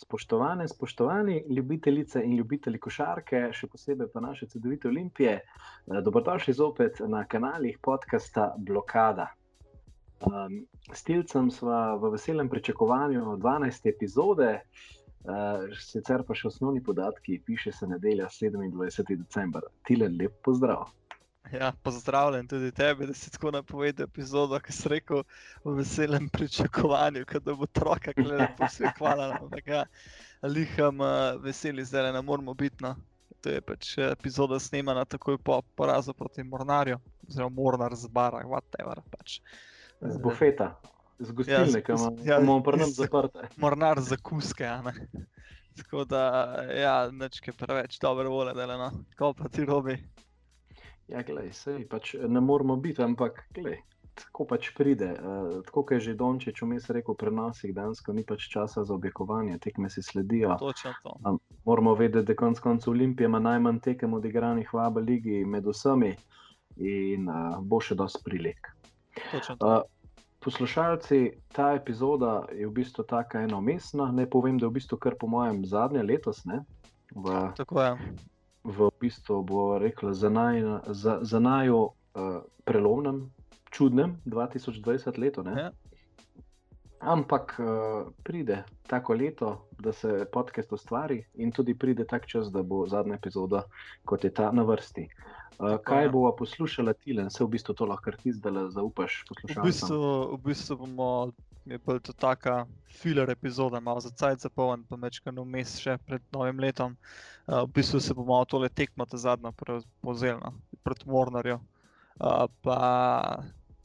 [0.00, 7.02] Spoštovane, spoštovani ljubitelice in ljubitelji košarke, še posebej pa naše CD-vite Olimpije, eh, dobrodošli zopet
[7.04, 9.26] na kanalih podcasta Blokada.
[10.20, 13.88] Um, s Tilcem smo v veselem pričakovanju 12.
[13.92, 19.16] epizode, uh, sicer pa še osnovni podatki, piše se nedelja 27.
[19.16, 19.68] december.
[19.84, 20.88] Tile, lep pozdrav.
[21.52, 25.22] Ja, pozdravljen tudi tebi, da si tako napovedal epizodo, ki si rekel
[25.64, 28.92] v veselem pričakovanju, da bo troka gledal vse.
[28.98, 29.84] Hvala nam, da ga
[30.42, 31.00] liham
[31.42, 32.84] veseli, zdaj ne moramo biti.
[32.84, 32.94] No.
[33.40, 39.00] To je pač epizoda snemana takoj po porazu proti Mornarju, oziroma Mornar z bara, whatever.
[39.10, 39.40] Pač.
[40.00, 40.74] Z bufeta,
[41.18, 43.48] z gostilne, ki ja, imamo prnem zaprte.
[43.56, 44.92] Mornar za kuske, a ne.
[45.76, 46.22] Tako da,
[46.76, 49.96] ja, nečke preveč dobre vole, da le no, ko pa ti robi.
[51.10, 53.80] Ja, gledaj, sej, pač ne moramo biti, ampak gledaj,
[54.14, 55.10] tako pač pride.
[55.18, 59.58] Uh, tako kot je že Dončič vmes rekel, prenosih danes, ni pač časa za objekovanje,
[59.58, 60.56] tekme si sledijo.
[61.26, 65.66] Um, moramo vedeti, da konec koncev Olimpije ima najmanj tekem odigranih v Abu Leiji med
[65.66, 66.14] vsemi
[66.76, 68.70] in uh, bo še dosti prilik.
[69.58, 69.82] Uh,
[70.40, 74.12] poslušalci, ta epizoda je v bistvu tako enomestna.
[74.12, 76.46] Naj povem, da je v bistvu kar po mojem zadnje letos.
[76.46, 76.62] Ne,
[77.12, 77.90] v, tako je
[78.64, 81.82] v bistvu bo rekla za, naj, za, za najo
[82.14, 83.30] uh, prelomnem,
[83.70, 85.44] čudnem 2020 leto.
[85.46, 85.70] Ja.
[87.00, 92.62] Ampak uh, pride tako leto, da se podcast ustvari, in tudi pride tak čas, da
[92.62, 93.62] bo zadnja epizoda,
[94.04, 95.08] kot je ta na vrsti.
[95.58, 96.10] Uh, kaj ja.
[96.10, 99.24] bo poslušala Tilen, se v bistvu to lahko ti zdaj zaupaš?
[99.56, 101.32] V bistvu, v bistvu bomo
[101.70, 106.22] je bila to taka filler epizoda, malo za cajt zapolnjen, pa večkrat vmes še pred
[106.34, 106.96] novim letom.
[107.46, 109.52] Uh, v bistvu se bomo tole tekmo ta zadnja
[110.02, 111.60] povzelna proti Mornarju.
[112.20, 112.80] Uh, pa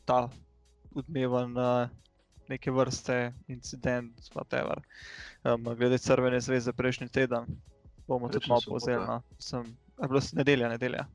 [0.05, 0.29] ta
[0.95, 1.87] odmeven uh,
[2.49, 4.81] neke vrste incident, whatever.
[5.43, 7.45] Um, glede Crvene zveze prejšnji teden,
[8.07, 9.21] bomo tudi malo povzelna.
[10.01, 11.05] Je bilo nedelja, nedelja.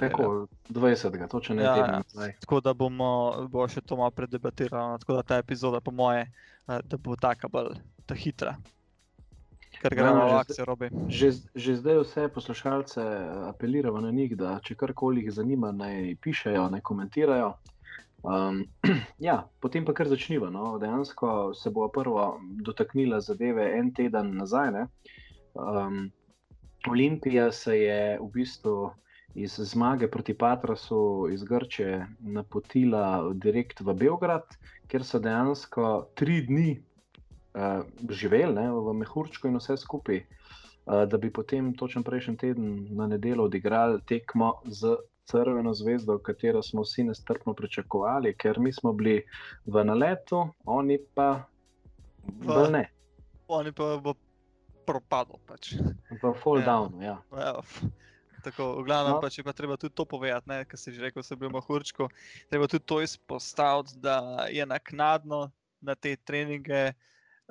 [0.00, 1.28] Tako, 20.
[1.28, 2.02] točno ne ja, ja.
[2.40, 4.92] Tako da bomo bo še to malo predebatirali.
[4.92, 6.28] No, tako da ta epizoda, po moje,
[6.68, 7.74] eh, da bo taka bolj
[8.06, 8.54] ta hitra.
[9.80, 10.90] Ker gremo v akcijo, robi.
[11.08, 16.14] Že, že zdaj vse poslušalce eh, apeliramo na njih, da če karkoli jih zanima, naj
[16.22, 17.54] pišejo, naj komentirajo.
[18.22, 18.62] Um,
[19.28, 20.50] ja, potem pa kar začniva.
[20.54, 20.76] No.
[20.78, 24.84] Dejansko se bo prvo dotaknila zadeve en teden nazaj.
[25.54, 26.10] Um,
[26.88, 28.90] Olimpija se je v bistvu
[29.34, 34.46] iz zmage proti Patrasu iz Grče napotila direkt v Beograd,
[34.88, 36.70] kjer so dejansko tri dni
[37.54, 42.72] uh, živeli ne, v Mehurčku in vse skupaj, uh, da bi potem točno prejšnji teden
[42.96, 44.96] na nedeljo odigrali tekmo z.
[45.30, 49.20] Crveno zvezdo, katero smo vsi nestrpno pričakovali, ker mi smo bili
[49.66, 51.44] v naletu, oni pa
[52.24, 52.80] v, v ne.
[53.46, 54.14] Oni pa v
[54.86, 55.40] propadlo.
[55.46, 55.74] Pač.
[56.10, 56.66] V fall ja.
[56.66, 57.00] down.
[57.02, 57.16] Ja.
[57.32, 57.54] Ja.
[58.44, 59.20] Tako, v glavnem, no.
[59.20, 62.08] pa, če pa treba tudi to povedati, kar si že rekel, se bomo hurčko.
[62.48, 65.50] Treba tudi to izpostaviti, da je naknadno
[65.84, 66.92] na te treninge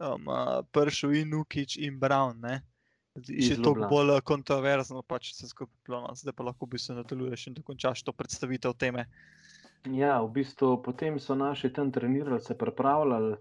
[0.01, 0.25] um,
[0.73, 2.41] prišel in Nukič in Brown.
[2.41, 2.61] Ne?
[3.19, 7.49] Še to bolj kontroverzno, pa če se skupaj plono, zdaj pa lahko bi se nadaljuješ
[7.49, 9.05] in dokončaš to predstavitev teme.
[9.87, 13.37] Ja, v bistvu potem so naši tam trenirali, se pripravljali.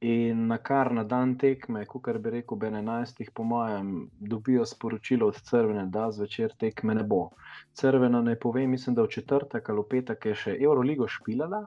[0.00, 5.26] In na kar na dan tekme, kot bi rekel, B 11, po mojem, dobijo sporočilo
[5.26, 7.30] od Crvene, da zvečer tekme ne bo.
[7.74, 11.66] Crvena ne pove, mislim, da v četrtek ali petek je še Euroligo špilala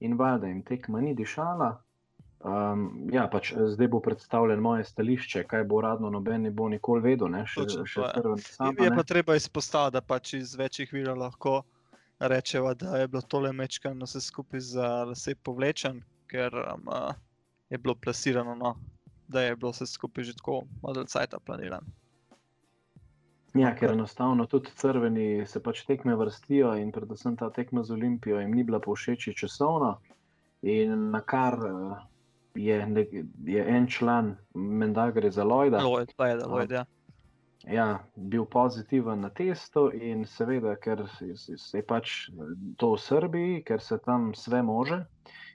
[0.00, 1.70] in valjda jim tekma ni dišala.
[2.42, 7.00] Um, ja, pač zdaj bo predstavljen moje stališče, kaj bo uradno, noben ne bo nikoli
[7.00, 7.30] vedel.
[7.30, 8.08] Ne, še, še
[8.50, 11.60] sama, je pa treba izpostaviti, da pač iz večjih virov lahko
[12.18, 16.02] rečemo, da je bilo tole mečkano vse skupaj za vse povlečen.
[16.26, 16.90] Ker, um,
[17.72, 18.76] je bilo plasirano, no,
[19.28, 21.86] da je bilo vse skupaj že tako, model cajt planiran.
[23.54, 28.40] Ja, ker enostavno tudi crveni se pač tekme vrstijo in predvsem ta tekma z Olimpijo
[28.40, 29.94] jim ni bila povšeči časovno.
[30.62, 32.02] In na kar eh,
[32.54, 33.06] je,
[33.44, 35.80] je en član, menda gre za Lloyda.
[35.80, 36.84] Lloyd, Lloyd, Lloyd, ja.
[37.64, 42.28] Ja, bil pozitiven na testu, in seveda, ker je pač
[42.76, 45.04] to v Srbiji, ker se tam vse može,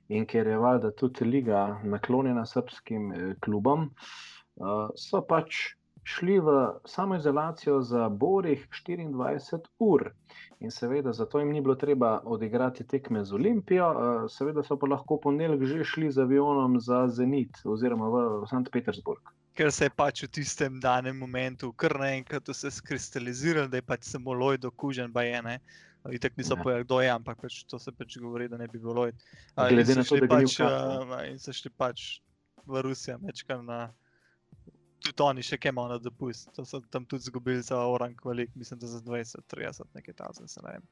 [0.08, 3.90] in ker je valjda tudi liga naklonjena srpskim eh, klubom,
[4.56, 5.78] uh, so pač
[6.08, 6.54] šli v
[6.88, 10.06] samoizolacijo za borih 24 ur.
[10.60, 14.88] In seveda, zato jim ni bilo treba odigrati tekme z Olimpijo, uh, seveda so pa
[14.88, 18.72] lahko ponedeljek že šli z avionom za Zenit oziroma v, St.
[18.72, 19.36] Petersburg.
[19.58, 24.06] Ker se je pač v tistem danem momentu kar naenkrat vse skristaliziralo, da je pač
[24.06, 25.60] samo loj dokužen, pa je ne.
[26.14, 26.62] Itek niso ja.
[26.64, 29.08] povedali, kdo je, ampak pač to se pač govori, da ne bi bilo.
[29.56, 32.20] Glede na to, da pač, uh, in se šli pač
[32.68, 33.88] v Rusijo, mečkam na
[35.04, 36.50] tudi oni še kaj imajo na dopust.
[36.56, 40.48] To so tam tudi izgubili za orang kvalik, mislim, da za 20, 30, nekaj tasem
[40.48, 40.86] se ne vem.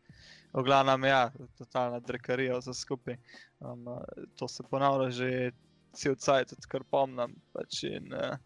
[0.53, 1.21] V glavnem, ja,
[1.59, 3.17] totalna drekarija vse skupaj.
[3.59, 3.87] Um,
[4.39, 5.31] to se ponavlja že
[5.95, 7.35] cel cajt, tudi kar pomnim.
[7.55, 8.37] Pač in, uh,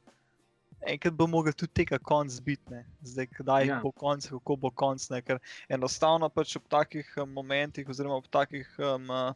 [0.87, 3.79] enkrat bo mogel tudi tega konc biti, zdaj kdaj ja.
[3.83, 5.09] bo konc, kako bo konc.
[5.09, 5.21] Ne?
[5.25, 5.39] Ker
[5.69, 9.33] enostavno pač ob takih um, momentih, oziroma ob takih um, uh,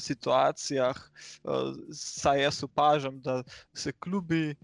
[0.00, 0.96] situacijah,
[1.44, 3.42] uh, saj jaz opažam, da
[3.74, 4.54] se klubi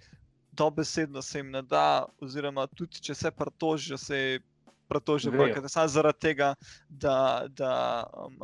[0.52, 4.40] dobesedno se jim ne da, oziroma tudi če se pritožijo, se
[4.88, 6.54] pritožijo samo zaradi tega,
[6.88, 8.36] da, da, um,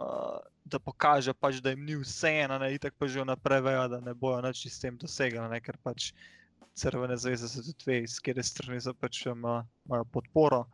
[0.64, 4.14] da pokaže, pač, da jim ni vseeno, in tako pa že vnaprej vejo, da ne
[4.14, 6.12] bojo nič s tem dosegli, ker pač
[6.78, 10.66] crvene zveze so tudi dve, iz kjer strani so pač imajo podporo.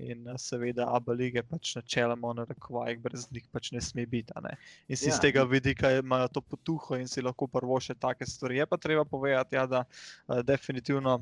[0.00, 4.32] In seveda, abu lige pač načeloma, na rekovajih, brez njih pač ne sme biti.
[4.44, 4.54] Ne?
[4.88, 5.16] In si ja.
[5.16, 8.62] z tega vidika imajo to potuho in si lahko prvo še take stvari.
[8.62, 11.18] Je pa treba povedati, ja, da uh, definitivno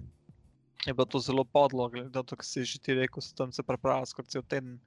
[0.87, 3.53] je bilo to zelo podlo, glede na to, kar si že ti rekel, so tam
[3.53, 4.79] se pripravljali skoraj cel teden.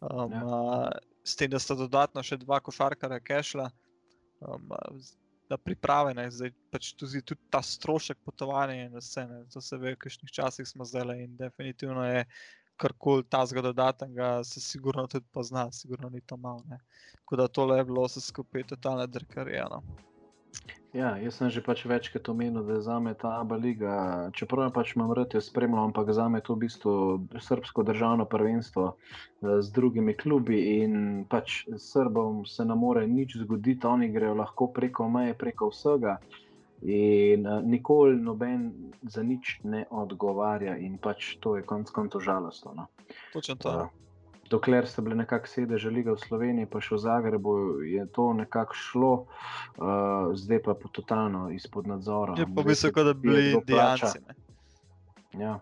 [0.00, 0.42] Um, ja.
[0.42, 0.90] uh,
[1.22, 3.70] s tem, da sta dodatno še dva košarkara kešla.
[4.42, 4.74] Um,
[5.48, 9.26] Da priprave, ne, zdaj pač tudi, tudi ta strošek potovanja in vse.
[9.30, 12.24] Ne, to se ve, v kakšnih časih smo zdaj in definitivno je
[12.76, 16.64] kar koli ta zgodba dodatnega, se sigurno tudi pozna, sigurno ni to malo.
[17.14, 19.82] Tako da tole je bilo vse skupaj totalno drkarijano.
[20.96, 24.70] Ja, jaz sem že pač večkrat omenil, da je za me ta Abu Leiga, čeprav
[24.72, 26.92] pač imam rad jo spremljal, ampak za me je to v bistvu
[27.36, 33.84] srpsko državno prvenstvo eh, z drugimi klubi in pač Srbom se ne more nič zgoditi,
[33.84, 36.16] oni grejo lahko preko meje, preko vsega.
[36.80, 42.72] In uh, nikoli noben za nič ne odgovarja, in pač to je konec koncev žalostno.
[42.76, 42.88] No.
[43.32, 43.72] Točno to.
[43.84, 44.05] Uh,
[44.50, 47.54] dokler so bile nekako sedeže lige v Sloveniji, pa še v Zagrebu,
[47.86, 49.12] je to nekako šlo,
[49.78, 52.34] uh, zdaj pa je totalno izpod nadzora.
[52.38, 54.18] Je pa mislim, da bi bili diaci.
[55.38, 55.60] Ja.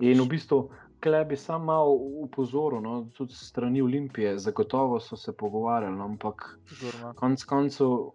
[0.00, 0.68] In v bistvu.
[0.98, 1.92] Klej bi sam malo
[2.26, 6.58] upozoril, no, tudi strani Olimpije, zagotovo so se pogovarjali, no, ampak
[7.14, 8.10] konec koncev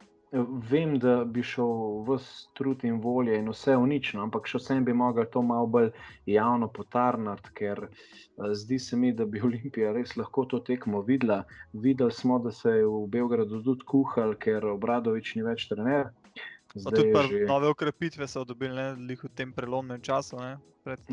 [0.70, 4.94] vem, da bi šel v strud in volje in vse unično, ampak še vsem bi
[4.98, 5.92] mogel to malo bolj
[6.26, 11.44] javno potarnati, ker uh, zdi se mi, da bi Olimpija res lahko to tekmo videla.
[11.74, 16.10] Videli smo, da se je v Beogradu tudi kuhal, ker Obradovič ni več trener.
[16.74, 17.46] Tudi že...
[17.46, 20.42] nove ukrepitve so dobili v tem prelomnem času.
[20.42, 20.58] Ne,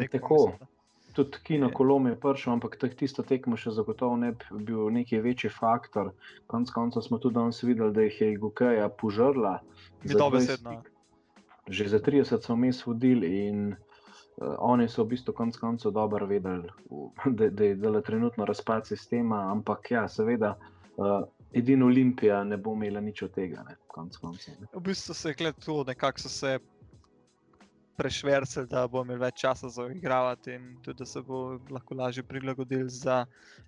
[0.09, 0.57] Tako.
[0.57, 0.80] Mislim,
[1.25, 5.51] tudi kino kolom je prišel, ampak tisto tekmo še zagotovo ne bi bil neki večji
[5.53, 6.13] faktor.
[6.51, 9.61] Konec koncev smo tudi danes videli, da jih je Gukeja požrla.
[11.71, 16.27] Že za 30 so mi svodili in uh, oni so v bistvu konec koncev dobro
[16.27, 16.71] vedeli,
[17.27, 20.57] da, da je zdaj trenutno razpad sistema, ampak ja, seveda.
[20.97, 24.55] Uh, Edino Olimpija ne bo imela nič od tega, ne, konc koncev.
[24.71, 26.59] V bistvu se je gledalo, nekako so se
[28.01, 32.25] prešvercel, da bo imel več časa za igravati in tudi, da se bo lahko lažje
[32.25, 33.25] prilagodil za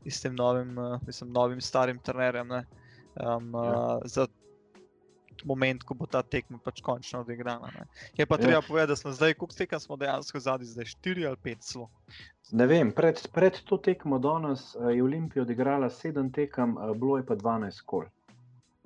[0.09, 2.53] istim novim, uh, mislim, novim starim trenerjem.
[2.53, 3.61] Um, ja.
[3.61, 4.27] uh, za
[5.45, 7.71] moment, ko bo ta tekma pač končno odigrana.
[7.75, 7.87] Ne.
[8.17, 8.45] Je pa ja.
[8.47, 11.89] treba povedati, da smo zdaj, koliko tekem smo dejansko zadnji, zdaj 4 ali 5 slo.
[12.53, 17.37] Ne vem, pred, pred to tekmo danes je Olimpija odigrala 7 tekem, bilo je pa
[17.37, 18.07] 12 kol.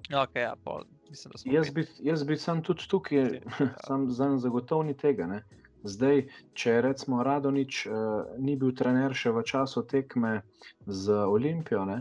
[0.06, 3.18] Okay, ja, pol, mislim, jaz, bi, jaz bi sam tudi tukaj,
[3.60, 3.70] ja.
[3.86, 5.26] sam zagotovni tega.
[5.26, 5.42] Ne.
[5.86, 7.94] Zdaj, če rečemo, Radonič uh,
[8.42, 10.40] ni bil trener še v času tekme
[10.86, 11.84] z Olimpijo.
[11.86, 12.00] Ne.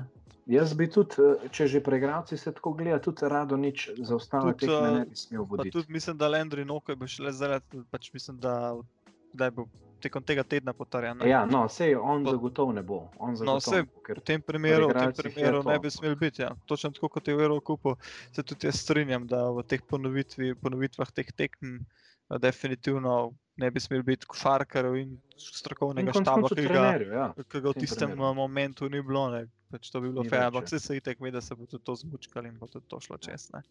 [0.50, 4.70] Jaz bi tudi, eh, če že pregravci se tako gleda, tudi Radonič za ostale tud,
[4.70, 5.74] tekme ne bi smel voditi.
[5.74, 7.60] Tudi mislim, da Lendri Noko je bil šele zdaj,
[7.90, 8.76] pač mislim, da,
[9.34, 9.66] da je bil
[10.06, 11.24] tekom tega tedna potrjen.
[11.28, 13.02] Ja, no, vse on pa, zagotovo ne bo.
[13.20, 16.46] No, vse, v tem primeru, v tem primeru ne bi smel biti.
[16.46, 16.54] Ja.
[16.70, 17.96] Točno tako kot je v Evropi,
[18.32, 21.82] se tudi jaz strinjam, da v teh ponovitvah teh tekm
[22.42, 27.70] definitivno ne bi smel biti košarkarjev in strokovnega in štaba, ki ga, ja, ki ga
[27.72, 28.34] v tistem primeru.
[28.34, 29.30] momentu ni bilo.
[29.32, 29.46] Ne.
[29.72, 32.48] Pač to bi bilo fajn, ampak vse se itek ve, da se bo to zmučkalo
[32.48, 33.50] in bo to šlo čez.
[33.54, 33.64] Ne.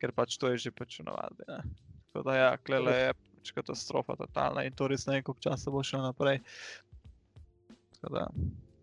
[0.00, 1.46] Ker pač to je že pač navadi.
[1.46, 3.12] Tako da ja, klele je
[3.46, 6.40] pač katastrofa, totalna in to res ne vem, koliko časa bo šlo naprej.
[8.02, 8.26] Da,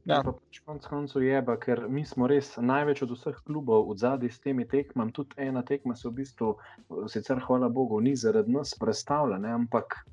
[0.05, 0.15] ja.
[0.15, 3.97] ja pač konc koncev je, ba, ker mi smo res največ od vseh klubov v
[3.99, 5.11] zadnji s temi tekmami.
[5.11, 6.55] Tudi ena tekma se v bistvu,
[7.11, 10.03] sicer hvala Bogu, ni zaradi nas predstavljena, ampak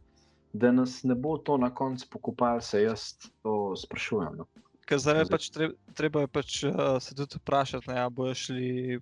[0.52, 4.42] da nas ne bo to na koncu pokopalo, se jaz to sprašujem.
[4.42, 4.50] No.
[4.90, 8.98] Zdaj je pač treba, treba je pač, uh, se tudi vprašati, ja, bojo šli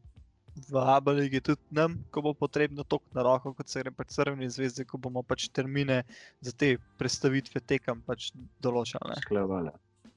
[0.68, 4.48] v Abeligi tudi nam, ko bo potrebno tok na roko, kot se gre pač crveni
[4.50, 6.02] zvezdi, ko bomo pač termine
[6.40, 8.32] za te predstavitve tekem pač
[8.64, 9.18] določali.
[9.24, 9.74] Sklepale.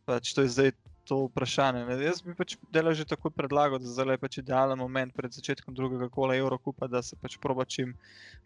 [0.09, 0.73] Pač to je zdaj
[1.05, 1.85] to vprašanje.
[1.85, 1.97] Ne.
[2.05, 5.75] Jaz bi pač delal že tako predlagal, da zdaj je pač idealen moment pred začetkom
[5.75, 7.95] drugega kola Evrokupa, da se pač proba čim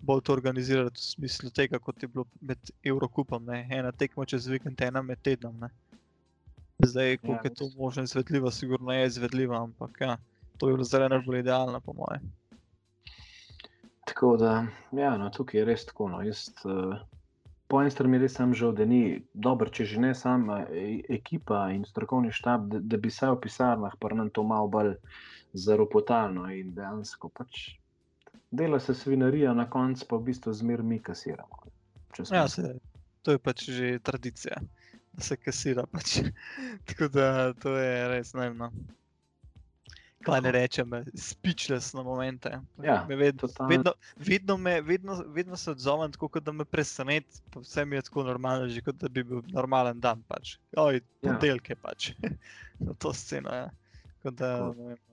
[0.02, 3.46] bolj to organizirati v smislu tega, kot je bilo med Evrokupom.
[3.46, 3.66] Ne.
[3.70, 5.58] Ena tekma čez vikend, ena med tednom.
[5.62, 5.72] Ne.
[6.84, 10.18] Zdaj, koliko ja, je to možno izvedljivo, sigurno je izvedljivo, ampak ja,
[10.58, 12.32] to je bilo zelo najbolj idealno, po mojem.
[14.06, 16.10] Tako da, ja, no, tukaj je res tako.
[16.10, 16.22] No.
[16.22, 16.98] Jaz, uh,
[17.68, 21.66] po eni strani res sem žal, da ni dobro, če že ne sama e, ekipa
[21.74, 24.94] in strokovni štab, da, da bi se v pisarnah nam to malo bolj
[25.54, 27.76] zaropotalno in dejansko pač
[28.56, 31.64] dela se svinarija, na koncu pa v bistvu zmer mi kasiramo.
[32.32, 32.76] Ja, se,
[33.22, 34.62] to je pač že tradicija,
[35.14, 35.86] da se kasira.
[35.92, 36.20] Pač.
[36.88, 38.72] Tako da to je res najmo
[40.26, 42.52] kaj ne rečem, speechless na momente.
[42.84, 47.96] Ja, vedno, vedno, vedno, me, vedno, vedno se odzovem tako, da me preseneti, vse mi
[47.96, 50.24] je tako normalno, že kot da bi bil normalen dan.
[50.28, 50.58] Pač.
[50.78, 51.34] Oj, ja.
[51.34, 52.12] podelke pač
[52.86, 53.54] na to sceno.
[53.54, 53.70] Ja.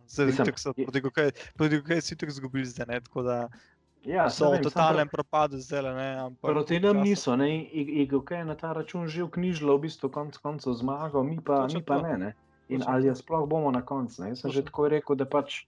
[0.09, 3.01] Zdaj so tudi kaj si tako izgubili, zdaj ne.
[4.03, 5.95] Ja, so v totalnem propadu zdaj.
[6.41, 11.23] Proti nam niso, IGK je na ta račun že vknjižilo, v bistvu konc koncev zmagal,
[11.23, 12.17] mi pa, mi pa ne.
[12.19, 12.31] ne.
[12.75, 14.25] In ali jo sploh bomo na koncu.
[14.29, 15.63] Jaz sem že tako rekel, da pač,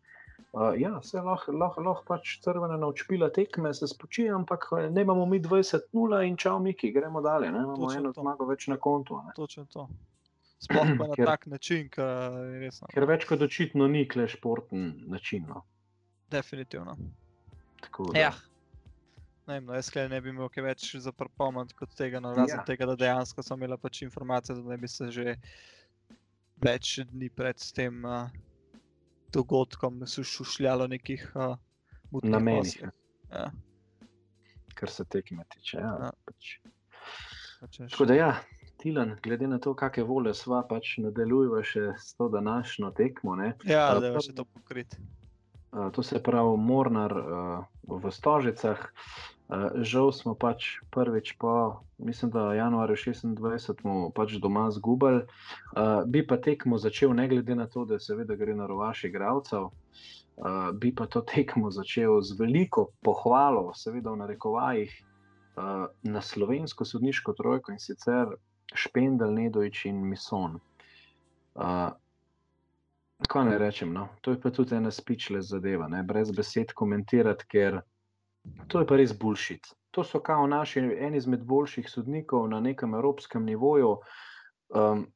[0.52, 5.04] uh, ja, se lahko lah, lah pač crvena naučila tekme, se spočije, ampak eh, ne
[5.06, 7.52] imamo mi 20-0 in čau, Miki, gremo dalje.
[7.52, 9.20] Ne imamo eno zmago več na kontu.
[9.36, 9.88] Točno to.
[10.64, 12.80] Sploh pa na ker, tak način, ki je res.
[12.88, 15.44] Ker več kot očitno ni kle športen način.
[15.48, 15.64] No.
[16.32, 16.96] Definitivno.
[18.16, 18.32] Ja.
[19.46, 22.64] Ne, no, jaz ne bi imel več za prpoment kot tega, no, razen ja.
[22.64, 25.34] tega, da dejansko sem imel pač informacije, da ne bi se že
[26.64, 28.32] več dni pred tem uh,
[29.34, 31.56] dogodkom se šušljalo nekih uh,
[32.22, 32.84] namenih.
[33.30, 33.50] Ja.
[34.74, 35.78] Kar se tekme tiče.
[35.78, 36.10] Ja, ja.
[36.24, 36.58] Pač.
[37.78, 38.30] Tako da, ja,
[38.82, 43.36] Tilan, glede na to, kakšne vole sva, pač nadaljujeva še s to današnjo tekmo.
[43.40, 43.54] Ne?
[43.64, 44.96] Ja, da je še to pokrit.
[45.72, 48.84] Uh, to se pravi, Mornar uh, v Stožicah.
[49.84, 54.12] Žal smo pač prvič po, mislim, da januarju 26.
[54.16, 55.26] pač doma zgubili.
[55.76, 59.68] Uh, bi pa tekmo začel, ne glede na to, da seveda gre na rovaši igravcev,
[59.68, 64.96] uh, bi pa to tekmo začel z veliko pohvalo, seveda v narekovajih,
[65.60, 68.32] uh, na slovensko sodniško trojko in sicer
[68.74, 70.56] Špendel, Nedojč in Mison.
[71.54, 71.92] Uh,
[73.28, 73.92] Kaj naj rečem?
[73.92, 74.08] No?
[74.20, 76.02] To je pa tudi ena spičle zadeva, ne?
[76.02, 77.84] brez besed komentirati, ker.
[78.68, 79.72] To je pa res bulšit.
[79.94, 83.96] To so kao naši, eni izmed boljših sodnikov na nekem evropskem nivoju.
[84.74, 85.06] Um,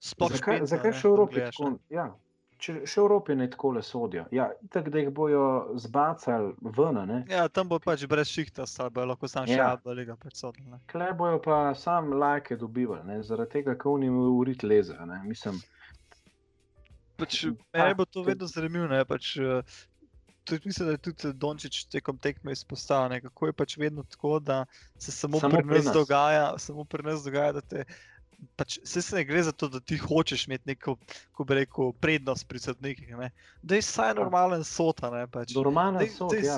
[0.00, 1.70] zakaj, zakaj še v Evropi tako?
[1.90, 2.06] Ja,
[2.60, 4.24] če še v Evropi ne tako le sodijo.
[4.36, 5.42] Ja, tako da jih bojo
[5.82, 7.02] zbacali ven.
[7.10, 7.18] Ne?
[7.32, 9.72] Ja, tam bo pač brez šihta, bo lahko sam še ja.
[9.84, 10.78] ali ga predsodili.
[10.92, 13.20] Kle bojo pa sam lajke dobivali, ne?
[13.26, 14.96] zaradi tega, ker oni urit leze.
[15.26, 15.58] Mislim.
[17.20, 17.42] Pač,
[17.74, 18.88] meni bo to vedno zanimivo.
[19.08, 19.34] Pač,
[20.50, 24.64] tudi mislim, da je tudi Dončić tekom tekme izpostavljen, kako je pač vedno tako, da
[24.98, 27.84] se samo, samo pri nas dogaja, samo pri nas dogaja, da te.
[28.56, 30.94] Pač, se ne gre za to, da ti hočeš imeti neko,
[31.36, 33.10] ko bi rekel, prednost pri sodnikih.
[33.62, 35.10] Da je vsaj normalen sota.
[35.28, 35.52] Pač.
[35.52, 36.38] Normalen sota.
[36.40, 36.56] Ja,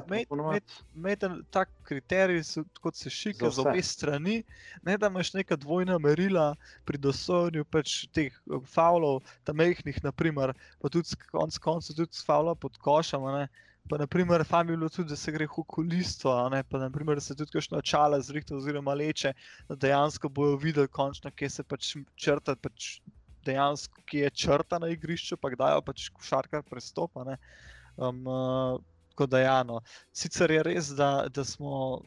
[0.94, 2.44] Imeti tak kriterij,
[2.78, 4.44] kot se šika za obe strani,
[4.87, 6.52] ne da imaš neka dvojna merila
[6.87, 12.54] pri dosojanju pač teh eh, faulov, tam mehkih, naprimer, pa tudi konc koncev tudi faula
[12.54, 13.49] pod košama.
[13.91, 16.35] Pa, naprimer, fajn bi bilo tudi, da se gre v okolistvo,
[16.71, 19.33] pa naprimer, da se tudi kakšno očala zrihta oziroma leče,
[19.69, 23.01] da dejansko bojo videli končno, kje se pač črta, pač
[23.45, 27.27] dejansko, kje je črta na igrišču, pa kdaj jo pač košarkar prestopa.
[27.97, 29.81] Um, uh, da, ja, no.
[30.12, 32.03] Sicer je res, da, da smo,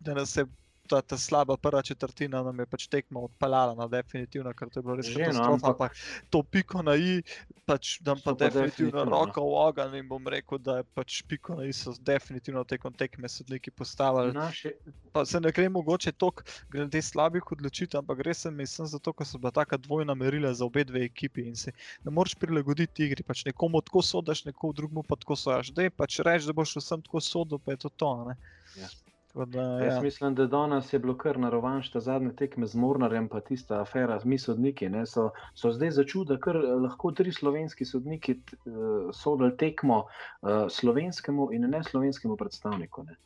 [0.00, 0.46] da nas je
[0.88, 4.86] ta, ta slaba prva četrtina nam je pač tekmo odpeljala, no, definitivno, ker to je
[4.86, 5.96] bilo res zelo no, ampak
[6.30, 7.20] to piko na i,
[7.68, 9.10] pač da pa definitivno no.
[9.12, 12.94] roko v ogen in bom rekel, da je pač piko na i so definitivno tekom
[12.96, 14.32] tekme sodniki postavili.
[14.36, 14.72] Naši...
[15.12, 19.28] Pa se ne gre mogoče tok glede slabih odločitev, ampak res sem mislim zato, ker
[19.28, 23.26] so bila taka dvojna merila za obe dve ekipi in se ne moreš prilagoditi igri,
[23.26, 25.72] pač nekomu tako sodaš, nekomu drugemu pa tako sodaš.
[25.76, 28.38] Dej pač reči, da boš vsem tako sodel, pa je to to, ne?
[28.78, 28.88] Ja.
[29.34, 30.00] Da, Jaz ja.
[30.02, 33.80] mislim, da danes je bilo kar na rovanš ta zadnja tekme z Mornarjem, pa tista
[33.80, 34.90] afera, mi sodniki.
[35.06, 41.52] So, so zdaj začuda, ker eh, lahko tri slovenski sodniki uh, sodel tekmo uh, slovenskemu
[41.52, 43.04] in ne slovenskemu predstavniku.
[43.04, 43.16] Ne.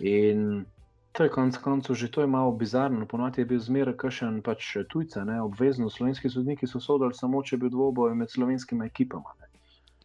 [0.00, 0.64] In
[1.12, 3.06] to je konec koncev že to je malo bizarno.
[3.06, 5.40] Ponovadi je bil zmeraj kašen pač tujca, ne.
[5.42, 9.38] obvezno slovenski sodniki so sodeli samo, če bi dvoboj med slovenskimi ekipama.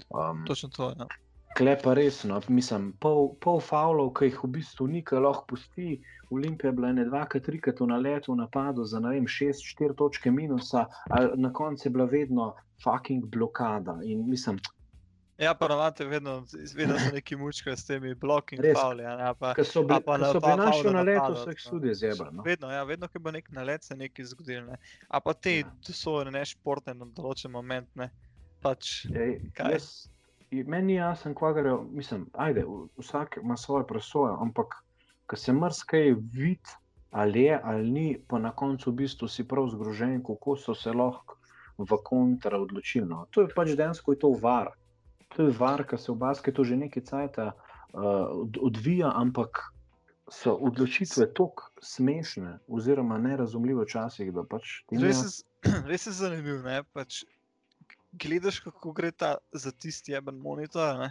[0.09, 0.93] Um, Točno to.
[0.99, 1.07] Ja.
[1.57, 5.99] Klepa resno, mislim, pol, pol faulov, ki jih v bistvu nikaj lahko pusti.
[6.29, 9.97] Olimpija je bila ne dvakrat, trikrat v naletu, v napadu za ne vem, šest, štiri
[9.97, 10.85] točke minusa,
[11.35, 12.51] na koncu je bila vedno
[12.83, 13.97] fucking blokada.
[14.05, 14.59] In mislim,
[15.39, 19.03] Ja, pa navadi vedno, vedno so neki mučki s temi bloki in fauli.
[19.03, 22.27] Ja, Ker so bili, pa, so bili naši na letu, so jih tudi zebra.
[22.31, 22.43] No?
[22.43, 24.65] Vedno, ja, vedno, ko bo nek nalet, se nekaj zgodil.
[24.67, 24.75] Ne?
[25.07, 25.71] A pa te ja.
[25.95, 27.87] so ne športne na določen moment.
[27.95, 28.09] Ne?
[28.59, 30.09] Pač, Ej, jaz,
[30.51, 32.65] meni je jasno, kva gre, mislim, ajde,
[32.97, 34.75] vsak ima svoje presoje, ampak
[35.29, 36.75] ko se mrskaj vidi,
[37.11, 40.93] ali je ali ni, pa na koncu v bistvu si prav zgrožen, kako so se
[40.93, 41.37] lahko
[41.77, 43.07] v kontra odločili.
[43.07, 43.25] No?
[43.31, 44.73] To je pač densko, je to var
[45.35, 49.61] to je var, ki se v basketu že nekaj časa uh, odvija, ampak
[50.29, 54.33] so odločitve tako smešne, oziroma nerazumljive včasih.
[54.49, 55.45] Pač res,
[55.85, 56.61] res je zanimivo.
[56.93, 57.23] Pač,
[58.11, 61.09] gledaš, kako gre ta za tisti jeben monitor, ne?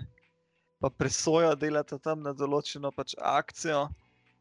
[0.79, 3.89] pa presoja delati tam na določeno pač akcijo.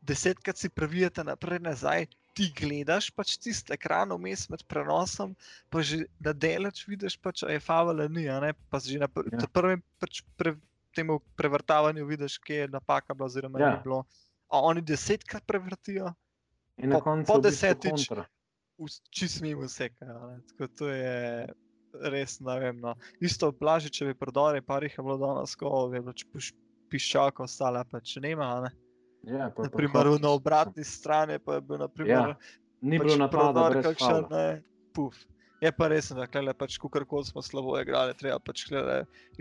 [0.06, 2.06] Desetkrat si pravijete naprej, nazaj,
[2.38, 5.34] ti gledaš pač tisti ekran vmes med prenosom,
[5.74, 8.28] pa že na delač vidiš, pač, je favala ni,
[8.70, 9.50] pa že na pr ja.
[9.50, 10.54] prvem pač pre
[10.94, 13.74] temu prevrtavanju vidiš, kje je napaka bila, oziroma ja.
[13.74, 14.04] ni bilo.
[14.54, 16.14] A oni desetkrat prevrtijo,
[16.78, 18.06] in na koncu po desetič,
[19.10, 19.90] čist mimo vse.
[20.78, 21.50] To je.
[22.14, 22.82] Res ne vem.
[22.84, 22.96] No.
[23.24, 26.14] Isto plaži, če bi prodali, pa jih je bilo danes, ko je bilo
[26.92, 28.50] piščako, ostale pa če nema.
[28.66, 28.74] Ne.
[29.28, 33.18] Ja, pa, naprimer, pa, na obratni strani pa je bil naprimer, ja, ni pač bilo
[33.20, 34.46] napada, kakšen ne,
[34.96, 35.18] puf.
[35.62, 38.68] Je pa res, da je pač, kar koli smo slabo igrali, treba pač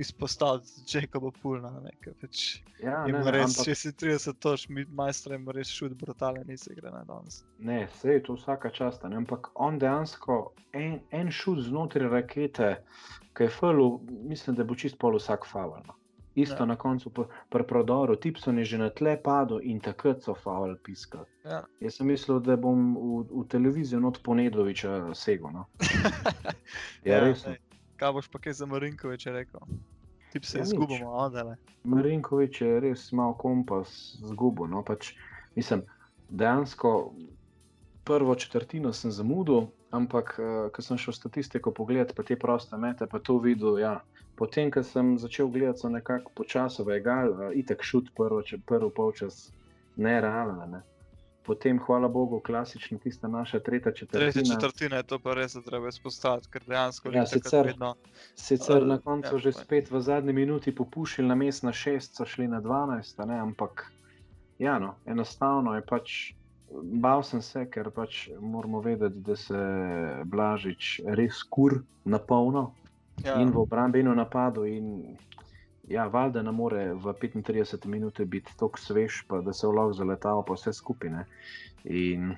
[0.01, 1.73] izpostaviti Jacoba Pulna.
[2.23, 3.69] Pač, ja, ne, res, ampak...
[3.69, 7.43] Če si 30 toč, mi majstri ima res šut, brutalen, nisi gre na danes.
[7.59, 10.41] Ne, vse je to vsaka čast, ampak on dejansko
[10.73, 12.73] en, en šut znotraj rakete,
[13.37, 13.91] ki je fulu,
[14.25, 16.01] mislim, da bo čist pol vsak favalno
[16.37, 16.67] isto ja.
[16.67, 17.11] na koncu
[17.49, 21.25] pri prodoru, Tipson je že na tle padel in takrat so faul piskali.
[21.45, 21.65] Ja.
[21.81, 25.51] Jaz sem mislil, da bom v, v televizijo od Ponedoviča segel.
[25.51, 25.65] No.
[27.09, 27.47] ja, res.
[27.97, 29.61] Kaj boš pa kaj za Marinkovič rekel?
[30.33, 31.57] Tip se ja, izgubil, odele.
[31.89, 34.69] Marinkovič je res mal kompas zgubil.
[34.69, 35.15] No, pač,
[35.57, 35.87] mislim,
[36.29, 37.17] dejansko
[38.05, 43.09] prvo četrtino sem zamudil, ampak uh, ko sem šel statistiko pogledati, pa te proste mete,
[43.11, 43.99] pa to videl, ja,
[44.37, 49.49] Potem, ko sem začel gledati, so nekako počasno, egal, itek šut, prvo, če prvi polčas,
[49.97, 50.67] nerealno.
[50.69, 50.83] Ne.
[51.47, 54.33] Potem, hvala Bogu, klasični, tista naša tretja četrtina.
[54.33, 57.95] Tretja četrtina je to, pa res treba izpostaviti, ker dejansko ja, sicer, vedno,
[58.35, 62.19] sicer uh, na koncu ja, že spet v zadnji minuti popušili na mest na šest,
[62.19, 63.87] so šli na dvanajst, ampak
[64.59, 66.19] ja, no, enostavno je pač.
[66.73, 69.61] Bal sem se, ker pač moramo vedeti, da se
[70.27, 72.73] Blažič res kur na polno,
[73.25, 73.39] ja.
[73.41, 74.67] in v obrambi in v napadu.
[74.67, 75.17] In,
[75.89, 80.43] ja, valjda ne more v 35 minutah biti tako svež, pa, da se lahko zaletel,
[80.43, 81.27] pa vse skupine.
[81.85, 82.35] In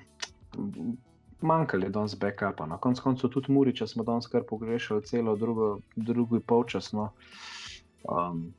[1.41, 2.65] manjkali je danes backupa.
[2.65, 6.91] Na koncu koncev tudi Muriča smo danes kar pogrešali, celo drugo, drugi polčas.
[6.93, 7.09] No.
[8.05, 8.53] Um,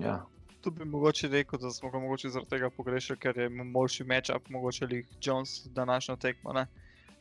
[0.00, 0.24] ja.
[0.62, 4.48] Tu bi mogoče rekel, da smo ga mogoče zaradi tega pogrešali, ker je boljši meč-up,
[4.50, 6.52] mogoče ali Jones današnjo tekmo.
[6.52, 6.66] Ne?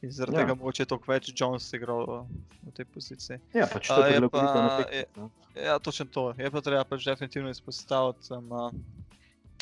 [0.02, 0.42] In zaradi ja.
[0.42, 2.06] tega mogoče toliko več Jones igral
[2.64, 3.40] v tej poziciji.
[3.54, 5.04] Ja, pač to je na tekmi.
[5.18, 5.30] No.
[5.56, 6.26] Ja, točno to.
[6.38, 8.54] Je pa treba pač definitivno izpostaviti um,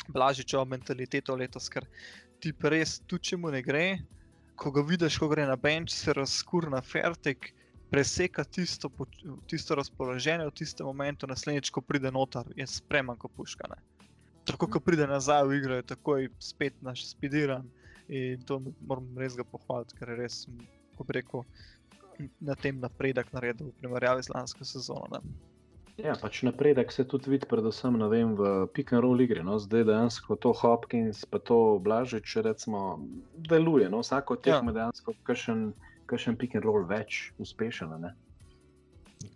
[0.08, 1.86] blažičo mentaliteto letos, ker
[2.40, 3.84] ti pa res tu, če mu ne gre,
[4.60, 7.52] ko ga vidiš, ko gre na bench, se razkur na fertik,
[7.90, 8.90] preseka tisto,
[9.46, 13.66] tisto razpoloženje v tistem momentu, naslednjič, ko pride notar, je spreman, ko puška.
[13.70, 14.06] Ne.
[14.46, 17.66] Tako, ko pride nazaj v igro, je takoj spet naš spidiran.
[18.08, 20.42] In to moram res ga pohvaliti, ker je res,
[20.98, 21.44] ko bi rekel,
[22.42, 25.06] na tem napredek naredil v primerjavi z lansko sezono.
[25.14, 25.20] Ne?
[26.00, 29.44] Ja, pač napredek se tudi vidi, predvsem vem, v pick-and-roll igri.
[29.44, 29.58] No?
[29.60, 33.02] Zdaj dejansko to Hopkins, pa to Blažič, recimo,
[33.36, 33.90] deluje.
[33.92, 34.00] No?
[34.00, 34.80] Vsako tekmo ja.
[34.80, 35.70] dejansko kakšen
[36.16, 38.10] pick-and-roll več uspešen.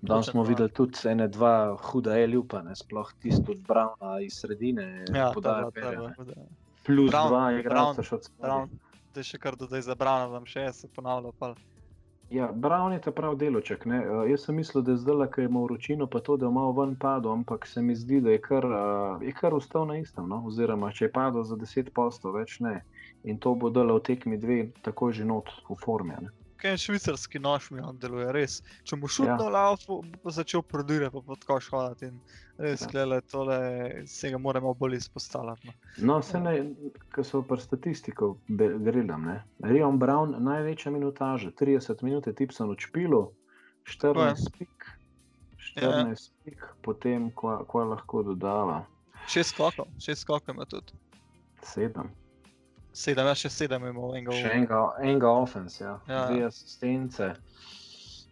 [0.00, 5.04] Danes smo videli tudi ene, dva huda eljupa, sploh tisto od Brauna iz sredine.
[5.12, 6.46] Ja, podaja, da, da, da
[6.84, 8.66] plus Brown, dva, igralca še od spodaj.
[9.14, 11.32] Da je še kar dodaj za Brown, da še se ponavlja.
[11.38, 11.56] Pal.
[12.32, 13.84] Ja, Brown je ta prav deloček.
[13.86, 14.00] Ne?
[14.02, 16.72] Uh, jaz sem mislil, da je zdaj, ker ima vročino, pa to, da je malo
[16.76, 20.28] ven padel, ampak se mi zdi, da je kar, uh, je kar ustal na istem.
[20.32, 20.42] No?
[20.48, 22.80] Oziroma, če je padel za 10 postov, več ne.
[23.24, 26.16] In to bo delo v tekmi dve, tako že not v formi.
[26.20, 26.32] Ne?
[26.64, 28.56] Kaj švicarski nož mi on deluje, res.
[28.88, 29.52] Če mu šutno ja.
[29.52, 32.08] laufu, bo začel prodirati, pa bo tako šhoditi.
[32.64, 32.88] Res, ja.
[32.92, 33.58] gledaj, tole
[34.08, 35.74] se ga moramo bolj izpostavljati.
[35.98, 36.54] No, no se ne,
[37.12, 39.36] ko so pa statistiko gledam, ne.
[39.68, 43.22] Rion Brown, največja minutaža, 30 minut je tipsan v špilu,
[43.92, 44.90] 14 pik.
[45.74, 48.82] 14 pik, potem ko, ko lahko dodava
[49.28, 50.92] Šest skokov, šest skokov ima tudi.
[51.62, 52.08] 7.
[52.94, 55.96] Sedem, ja, še sedem imamo enega Še enega, enega offense, ja.
[56.06, 56.28] Ja.
[56.28, 57.32] dve asistence.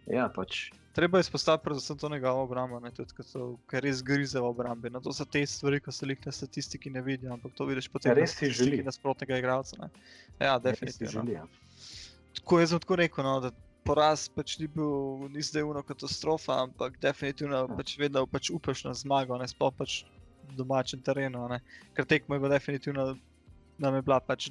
[0.07, 0.68] Ja, pač.
[0.92, 4.44] Treba je izpostaviti predvsem to njegovo obrambo, ne, tudi, ker so ker res grize v
[4.44, 4.90] obrambi.
[4.90, 7.88] No, to so te stvari, ko se jih na statistiki ne vidijo, ampak to vidiš
[7.88, 8.83] potem Ja, res statistiki želi.
[8.85, 9.79] nasprotnega igralca.
[9.81, 9.88] Ne.
[10.38, 11.12] Ja, definitivno.
[11.12, 11.46] želi, ja.
[12.35, 13.51] Tako jaz sem tako rekel, no, da
[13.83, 14.92] poraz pač ni bil,
[15.29, 17.66] ni zdaj uno katastrofa, ampak definitivno Ja.
[17.72, 20.05] pač vedno pač upaš na zmago, ne sploh pač
[20.53, 21.48] domačem terenu.
[21.48, 21.62] Ne.
[21.96, 23.14] Ker tekmo je bila definitivno,
[23.83, 24.49] nam je bila pač,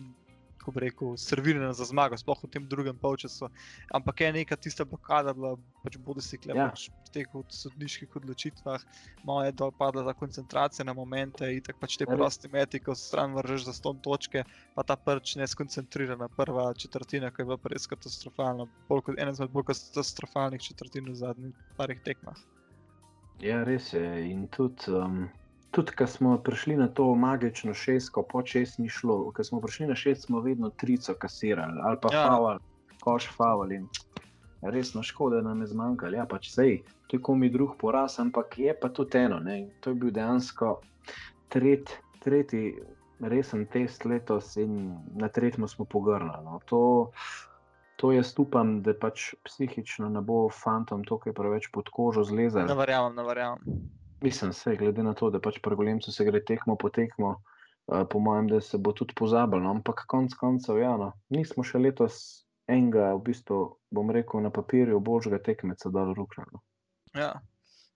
[0.61, 3.47] ko bi rekel, servirana za zmago, sploh v tem drugem polčasu.
[3.97, 6.67] Ampak je neka tista blokada bila, pač bodi si kle, Ja.
[6.69, 8.83] pač teh od sodniških odločitvah,
[9.25, 12.79] malo je dol padla ta koncentracija na momente in tako pač te Ja, prosti meti,
[12.79, 17.57] ko stran vržeš za ston točke, pa ta prč neskoncentrirana prva četrtina, ki je bila
[17.73, 18.69] res katastrofalna.
[18.87, 22.37] Bolj ena izmed bolj katastrofalnih četrtin v zadnjih parih tekmah.
[23.41, 24.05] Ja, res je.
[24.29, 25.25] In tudi, um,
[25.71, 29.31] tudi ko smo prišli na to magično šestko, po šest ni šlo.
[29.31, 32.27] Ko smo prišli na šest, smo vedno trico kasirali, ali pa Ja.
[32.27, 32.59] faul,
[33.03, 33.69] koš faul.
[34.61, 36.15] Resno škoda, da nam je zmanjkalo.
[36.15, 39.39] Ja, pač sej, to je komi drug poraz, ampak je pa tudi eno.
[39.39, 39.69] Ne?
[39.79, 40.81] To je bil dejansko
[41.49, 42.75] tret, tretji
[43.21, 46.43] resen test letos in na tretjem smo pogrnili.
[46.43, 46.59] No.
[46.65, 47.11] To,
[47.95, 52.23] to jaz upam, da pač psihično ne bo fantom to, kar je preveč pod kožo
[52.23, 52.65] zlezel.
[52.65, 53.81] Ne verjamem, ne verjamem.
[54.21, 57.35] Mislim, vse glede na to, da pač pri Golemcu se gre tekmo po tekmo,
[57.89, 59.63] uh, po mojem, da se bo tudi pozabilo.
[59.63, 59.71] No?
[59.77, 64.99] Ampak konec koncev, ja, no, nismo še letos enega, v bistvu, bom rekel, na papirju
[65.01, 66.45] božjega tekmeca dal rukno.
[66.53, 66.61] No.
[67.17, 67.33] Ja.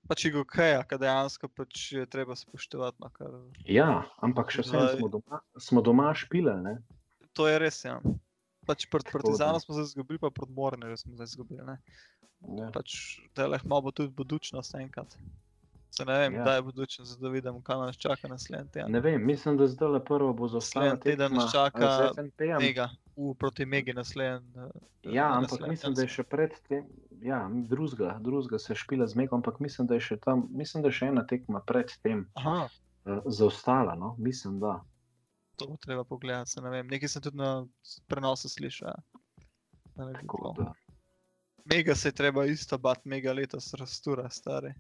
[0.06, 3.02] Pač je ok, ker dejansko pač je treba spoštovati.
[3.02, 3.40] No, kar...
[3.66, 6.62] Ja, ampak še Zdaj- smo doma, smo doma špilali.
[6.62, 6.76] Ne?
[7.34, 7.82] To je res.
[7.86, 7.98] Ja.
[8.66, 11.66] Pač pred Partizanom smo zdaj izgubili, pa pred Mornerjem smo zdaj izgubili.
[11.66, 11.78] Ne?
[12.58, 12.70] Ja.
[12.74, 15.18] Pač da malo bo tudi budučnost enkrat.
[15.98, 16.42] Se ne vem, Ja.
[16.42, 18.92] kdaj je budučnost, da vidimo, kaj nas čaka naslednji teden.
[18.92, 22.58] Ne vem, mislim, da zdaj le prvo bo zostala Naslednji teden nas čaka eh.
[22.60, 24.52] Mega, v proti Megi naslednji.
[24.58, 24.70] eh,
[25.06, 26.84] Ja, ampak naslednji mislim, da je še pred tem,
[27.22, 30.90] ja, drugega, drugega se špila z Megom, ampak mislim, da je še tam, mislim, da
[30.90, 32.66] je še ena tekma pred tem Aha,
[33.06, 34.82] uh, zaostala, no, mislim, da.
[35.56, 36.88] to bo treba pogledati, se ne vem.
[36.88, 37.66] Nekaj sem tudi na
[38.08, 38.92] prenosu slišal.
[38.92, 40.74] ja.
[41.66, 44.74] Mega se je treba isto bat, mega letos rastura, stari.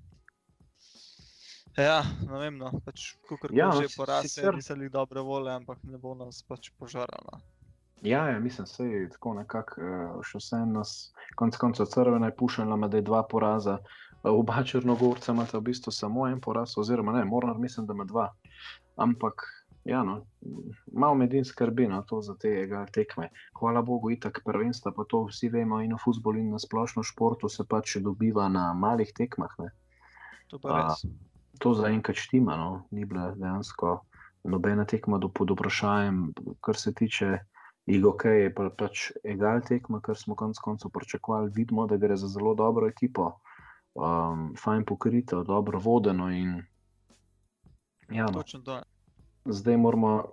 [1.77, 5.51] Ja, ne vem, no, pač kako Ja, no, že poraz, sicer- niso bili dobre volje,
[5.51, 7.41] ampak ne bo nas pač požaralo.
[8.01, 12.35] Ja, ja, mislim, da je tako nekako uh, še vse nas, konec koncev, crvena je
[12.37, 13.79] pušila, da je dva poraza.
[14.23, 18.05] Uh, oba črnogorca imata v bistvu samo en poraz, oziroma ne, moram mislim, da ima
[18.05, 18.29] dva.
[18.95, 19.43] Ampak,
[19.83, 20.21] ja, no,
[20.93, 23.29] malo med in skrbi na to za tega tekme.
[23.59, 27.49] Hvala Bogu, itak prvenstva, pa to vsi vemo, in v futbolu, in na splošno športu
[27.49, 29.59] se pač dobiva na malih tekmah.
[29.59, 29.71] Ne.
[30.47, 31.05] To pa A, res.
[31.59, 32.83] To zaenkrat štima, no.
[32.91, 33.99] ni bila dejansko
[34.43, 37.37] nobena tekma do pod vprašanjem, kar se tiče
[37.85, 41.51] IGOK, je pa pač egal tekma, kar smo konec koncev pričakovali.
[41.55, 43.31] Vidimo, da gre za zelo dobro ekipo,
[43.93, 46.61] um, fajn pokrito, dobro vodeno in
[48.09, 48.81] ja, no, Točno
[49.45, 50.23] zdaj moramo.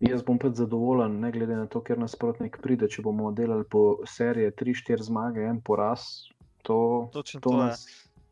[0.00, 2.88] Jaz bom pač zadovoljen, ne glede na to, ker nasprotnik pride.
[2.88, 6.06] Če bomo delali po seriji 3-4 zmage, en poraz,
[6.64, 7.82] to, Točno to, to nas,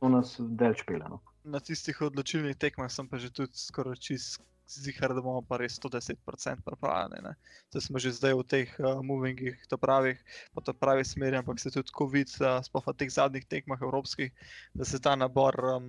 [0.00, 1.04] to nas delč pele.
[1.12, 1.20] No.
[1.48, 5.78] Na tistih odločilnih tekmah sem pa že tudi skoraj čist zihar, da bomo pa res
[5.80, 7.32] 110% pripravljeni.
[7.70, 10.20] Zdaj smo že zdaj v teh uh, movingih, to pravih,
[10.52, 14.32] po to pravi smeri, ampak se tudi COVID, uh, sploh v teh zadnjih tekmah evropskih,
[14.74, 15.88] da se ta nabor, um,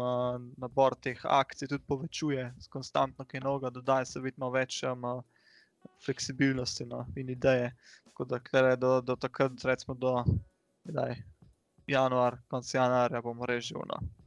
[0.58, 5.04] nabor teh akcij tudi povečuje, s konstantno kaj novega dodaja, se vidimo več um,
[6.06, 7.74] fleksibilnosti no, in ideje.
[8.08, 10.24] Tako da kar je do, do takrat, recimo do
[10.88, 11.20] kdaj,
[11.88, 13.84] januar, konc januarja bomo režili.
[13.92, 14.19] No.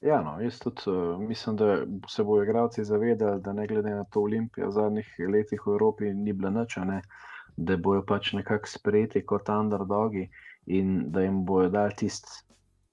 [0.00, 4.04] Ja, no, jaz tudi uh, mislim, da se bodo igralci zavedali, da ne glede na
[4.04, 7.00] to Olimpijo v zadnjih letih v Evropi ni bila nič, ne,
[7.56, 10.28] da bojo pač nekako sprejeti kot underdogi
[10.66, 12.44] in da jim bojo dali tisti,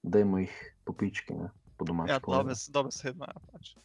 [0.02, 2.18] da jim jih popički, ne, po domačem.
[2.26, 2.42] Ja,
[2.74, 3.76] dobesedno je pač.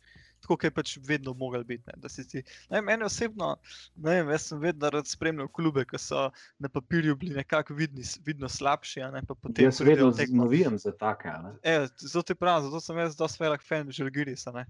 [0.41, 1.83] Tako kot je pač vedno mogel biti.
[1.87, 3.51] Ne, ti, ne meni osebno,
[3.95, 6.27] ne vem, jaz sem vedno rad spremljal klube, ki so
[6.59, 9.21] na papirju bili nekako vidni, vidno slabši, ne.
[9.57, 11.33] Jaz pridejo vedno navijam za take.
[11.63, 14.65] E, zato ti pravim, zato sem jaz dosti velik fan Žalgirisa.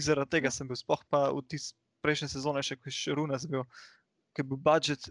[0.00, 3.46] zaradi tega sem bil, sploh pa v tisti prejšnji sezoni, še ko je še Runas
[3.48, 3.64] bil,
[4.36, 5.08] ker je bil budžet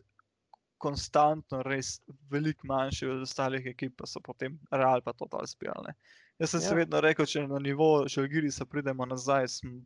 [0.83, 1.95] konstantno res
[2.31, 5.95] veliko manjši od ostalih ekip, pa so potem Real pa to dal spijali.
[6.39, 6.69] Jaz sem ja.
[6.69, 9.77] se vedno rekel, če na nivo Žalgirisa pridemo nazaj, sem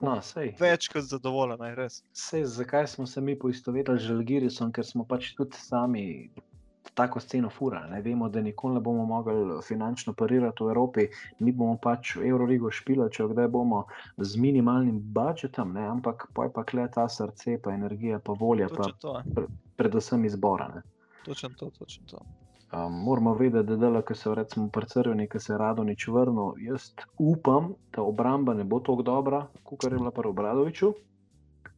[0.00, 0.54] No, sej.
[0.56, 2.00] več kot zadovoljen, res.
[2.16, 6.04] Sej, zakaj smo se mi poistovetili z Žalgirisom, ker smo pač tudi sami
[6.96, 7.82] tako sceno fura.
[7.86, 8.00] Ne?
[8.02, 11.06] Vemo, da nikoli ne bomo mogli finančno parirati v Evropi,
[11.38, 13.84] mi bomo pač Euroligo špili, če kdaj bomo
[14.16, 15.84] z minimalnim budžetom, ne?
[15.92, 18.90] ampak pa je pa kle ta srce, pa energija, pa volja, pa
[19.34, 20.70] pre, predvsem izbora.
[20.74, 20.82] Ne?
[21.28, 22.24] Točno to, točno to.
[22.72, 26.54] Um, moramo vedeti, da dela, ki se recimo prcrveni, ki se rado nič vrno.
[26.58, 30.92] Jaz upam, da obramba ne bo tako dobra, kot je bila pri Obradoviču.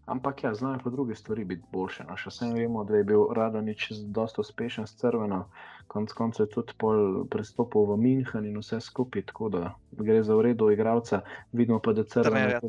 [0.07, 2.05] Ampak ja, znajo pa druge stvari biti boljše.
[2.09, 5.47] No, še vsem vemo, da je bil Radonič dosta uspešen s crveno,
[5.89, 10.37] konec koncev je tudi pol pristopil v München in vse skupaj, tako da gre za
[10.37, 11.23] uredu igralca.
[11.53, 12.61] Vidimo pa, da crvena.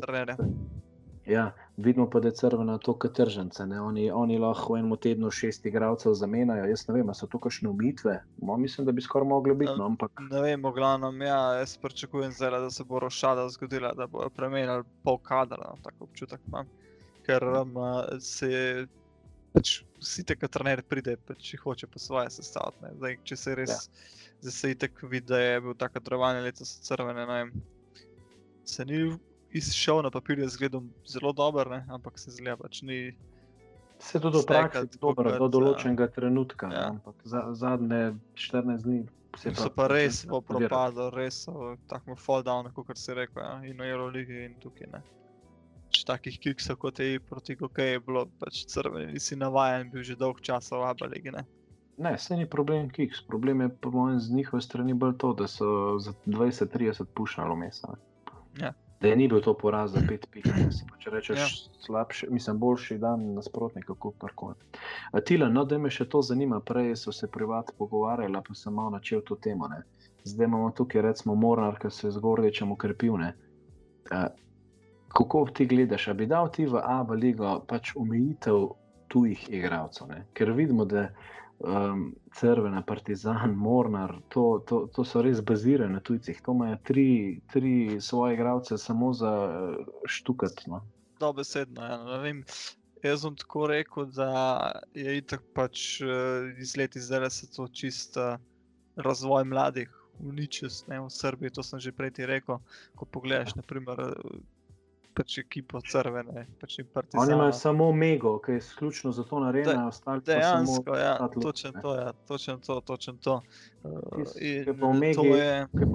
[1.26, 3.62] Ja, vidimo pa, da je crvena to kot tržence.
[3.62, 6.68] Oni, oni lahko v enem tednu šest igralcev zamenjajo.
[6.70, 8.20] Jaz ne vem, so to kakšne umitve.
[8.42, 9.74] No, mislim, da bi skoraj mogli biti.
[9.78, 10.20] No, ampak...
[10.30, 14.84] Ne vem, glavno, ja, jaz pričakujem zelo, da se bo rošada zgodila, da bo premenili
[15.02, 15.70] pol kadra.
[15.70, 16.70] No, tako občutek imam.
[17.26, 17.78] Ker um,
[18.20, 18.86] se
[19.54, 22.96] pač, vsi te, ki trener pride, pač hoče po svoje sestaviti.
[22.98, 24.32] Zdaj, če se res, ja.
[24.42, 27.54] zdaj se itek vidi, da je bil tako drevanje leto so crvene, ne vem.
[28.64, 29.00] Se ni
[29.54, 31.86] izšel na papirju, zgleda zelo dober, ne?
[31.90, 33.14] ampak se zgleda pač ni.
[33.98, 36.12] Se tudi v praksi dobro, do določenega ja.
[36.12, 36.88] trenutka, ja.
[36.90, 39.04] ampak za, zadnje 14 dni
[39.38, 39.54] se.
[39.54, 43.54] So pa res po propadu, res so tako fall down, kot se reče, ja?
[43.62, 45.02] in v Euroligi in tukaj ne.
[45.94, 50.18] Če takih kiksov kot je proti GOK je bilo, pač crveni, nisi navajen, bil že
[50.18, 51.30] dolg časa v Abaligi.
[51.30, 51.46] Ne,
[52.02, 55.46] ne se ni problem kiks, problem je po mojem z njihove strani bolj to, da
[55.46, 57.94] so za 20-30 pušali mesa.
[58.58, 60.46] Ja da ni bil to poraz za pet pik.
[60.98, 61.48] Če rečeš, ja.
[61.86, 64.54] slabši, mislim, boljši dan nasprotnika, kot karkoli.
[65.26, 68.96] Tila, no, da me še to zanima, prej so se privat pogovarjali, pa sem malo
[68.96, 69.68] načel to temo.
[69.68, 69.82] Ne.
[70.24, 73.18] Zdaj imamo tukaj, recimo, Mornar, ki se je zgornječem ukrepil.
[73.20, 73.34] Ne.
[75.14, 78.70] Kako ti gledaš, da bi dal ti v Abu Leibu pač omejitev
[79.12, 80.10] tujih igralcev?
[80.34, 81.08] Ker vidimo, da
[81.58, 86.40] um, Crvena, Partizan, Mornar, to, to, to so res bazirane na tujcih.
[86.42, 90.66] To imajo tri, tri svoje igralce samo za uh, štukat.
[90.66, 90.82] No.
[91.20, 91.82] Dobesedno.
[91.82, 92.34] Ja.
[93.04, 98.38] Jaz sem tako rekel, da je itak pač uh, iz leta zdaj se to čista
[98.96, 99.90] razvoj mladih.
[100.22, 102.60] Uničil sem v Srbiji, to sem že prej rekel.
[102.94, 103.98] Ko pogledaš, naprimer,
[105.14, 106.46] pač ekipo crvene.
[106.60, 106.78] Pač
[107.18, 111.14] Oni imajo samo mego, ki je izključno za to narejen, da ostali pa dejansko, ja,
[111.42, 113.36] točno to, ja, točno to, točno to.
[114.34, 114.88] Če pa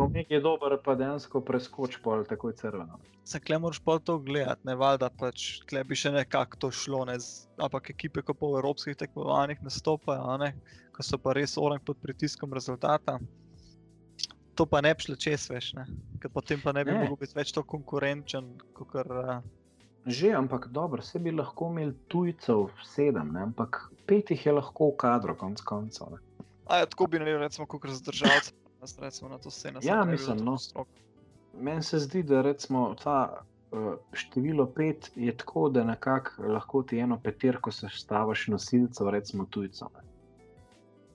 [0.04, 3.00] omegi je dober, pa dejansko preskoč pol takoj crveno.
[3.28, 7.04] Se kle moraš pa to gledati, ne valjda pač, kle bi še nekako to šlo,
[7.10, 7.20] ne,
[7.60, 10.54] ampak ekipe, ko po evropskih tekmovanjih nastopajo, ne,
[10.96, 13.20] ko so pa res orang pod pritiskom rezultata
[14.60, 15.86] to pa ne bi šlo čez, veš, ne?
[16.20, 17.06] ker potem pa ne bi ne.
[17.06, 18.50] mogel biti več tako konkurenčen.
[18.92, 19.38] Kar, uh...
[20.04, 23.46] Že, ampak dobro, se bi lahko imel tujcev sedem, ne?
[23.48, 26.18] ampak pet jih je lahko v kadru, konc koncev.
[26.68, 28.52] Ja, tako bi naredil, recimo, kot zdržalce,
[29.00, 29.80] recimo na to sceno.
[29.84, 30.58] Ja, mislim, no.
[31.56, 33.46] Meni se zdi, da recimo ta.
[33.70, 39.92] Uh, število pet je tako, da nekako lahko ti eno peterko seštavaš nosilcev, recimo tujcev.
[39.94, 40.09] Ja.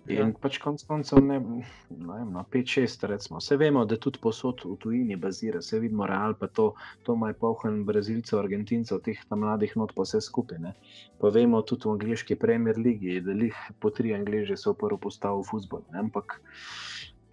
[0.04, 0.26] In ja.
[0.36, 3.38] pač konec koncev, ne, ne vem, no, 5-6, recimo.
[3.40, 6.74] Vse vemo, da tudi posod v tujini bazira, vse vidimo, real, pa to,
[7.08, 10.60] to ima pohod Brazilcev, Argentincev, teh tam mladih not, pa vse skupaj.
[10.60, 10.74] Ne.
[11.22, 15.40] Pa vemo tudi v angliški premier ligi, da jih po tri angliže so prvo postavili
[15.40, 15.86] v futbol.
[15.96, 16.36] Ampak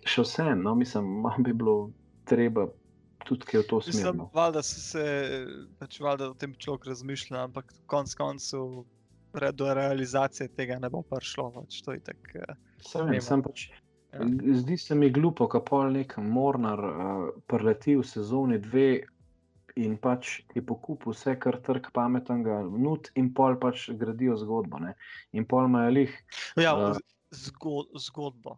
[0.08, 1.76] še vse, no, mislim, malo bi bilo
[2.24, 2.70] treba.
[3.22, 4.24] Tudi, ki je to smisel.
[4.34, 5.04] Valjda se, se
[5.78, 8.82] pač, valjda o tem človek razmišlja, ampak konec koncev
[9.54, 11.52] do realizacije tega ne bo prišlo.
[11.56, 13.70] Pač, tak, uh, sem pač,
[14.12, 14.28] ja.
[14.60, 18.90] Zdi se mi glupo, kako pol nek mornar uh, preleti v sezoni dve
[19.80, 24.82] in pač je pokupil vse, kar trg pametnega, nud in pol pač gradijo zgodbo.
[24.84, 24.98] Ne?
[25.32, 26.18] In pol imajo lih.
[26.60, 27.00] Ja, uh,
[27.32, 28.58] zgo, zgodbo.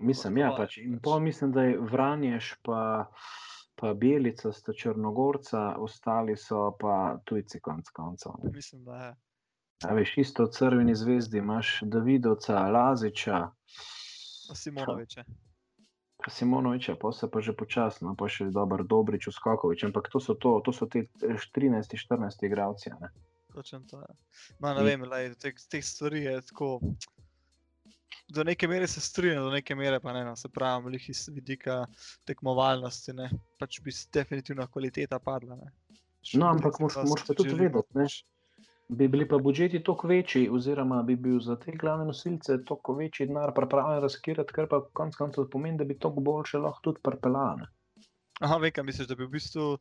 [0.00, 0.78] Mislim, ja, pač.
[0.80, 2.80] In pol mislim, da je vranješ pa.
[3.76, 8.38] Pa Belica, sta Črnogorca, ostali so pa tujci, konc koncev.
[8.48, 9.10] Mislim, da je.
[9.84, 13.50] A veš, isto v crveni zvezdi imaš Davidovca, Laziča.
[14.54, 15.24] Simonoviča.
[16.28, 20.60] Simonoviča, pa se pa že počasno, pa še dober, Dobrič, Skokovič, ampak to so, to,
[20.64, 22.90] to so te 13-14 igralci.
[23.52, 24.16] Točno to je.
[24.58, 26.80] Ma, ne vem, lej, te, te stvari je tako.
[28.32, 31.84] Do neke mere se strinjam, do neke mere pa ne, no, se pravi, iz vidika
[32.26, 33.28] tekmovalnosti, ne,
[33.60, 35.60] pač bi definitivno kvaliteta padla.
[35.60, 35.70] Ne.
[36.34, 38.24] No, ampak moraš pa tudi vedeti,
[38.88, 43.26] bi bili pa budžeti toliko večji, oziroma bi bil za te glavne nosilce toliko večji
[43.26, 47.66] denar pripravljen razkirati, kar pa konec koncev pomeni, da bi to boljše lahko tudi pripeljane.
[48.40, 49.72] Aha, veš, kaj misliš, da bi v bistvu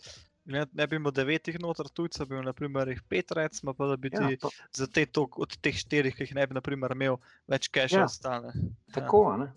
[0.46, 3.96] Ne, ne bi imel devetih noter tujcev, bi imel naprimer jih pet, recimo, pa da
[3.98, 6.94] bi Ja, ti to, za te tok, od teh štirih, ki jih ne bi naprimer,
[6.94, 7.18] imel,
[7.50, 8.06] več keša Ja.
[8.06, 8.54] ostane.
[8.94, 9.48] tako, a ne?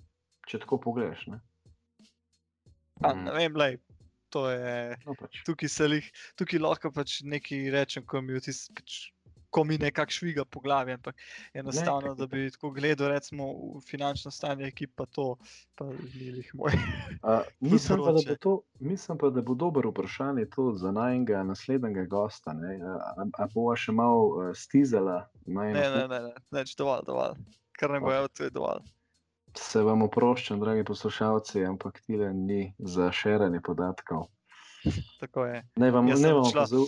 [0.48, 1.26] če tako pogledaš.
[1.28, 1.40] Ne?
[3.02, 3.12] Ja.
[3.12, 3.24] Mm.
[3.28, 3.76] Ne vem, lej,
[4.32, 4.96] to je.
[5.04, 5.42] No, pač.
[5.44, 6.08] Tukaj, lih,
[6.40, 9.12] tukaj lahko pač nekaj rečem, ko mi, vtis, pač,
[9.50, 11.16] ko mi nekako šviga po glavi, ampak
[11.54, 13.44] enostavno, da bi tako gledal, recimo,
[13.80, 15.36] finančno stanje ekipa, to
[15.74, 15.84] pa
[16.14, 16.72] ni lih moj.
[17.22, 17.40] Uh,
[17.72, 22.52] mislim, pa, bo to, mislim pa, da bo dober vprašanje to za najnega naslednjega gosta.
[22.52, 22.78] ne.
[22.82, 25.28] A, a, a bova še malo uh, stizala?
[25.46, 27.40] Ne, ne, ne, ne, neč dovolj, dovolj.
[27.78, 28.12] Kar ne bo, Ok.
[28.12, 28.36] okay.
[28.36, 28.86] to je dovolj.
[29.56, 34.28] Se vam oproščam, dragi poslušalci, ampak tile ni za širjenje podatkov.
[35.20, 35.62] Tako je.
[35.76, 36.84] Ne vam, Jaz ne vam pa zau,